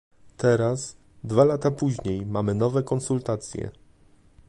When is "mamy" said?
2.25-2.53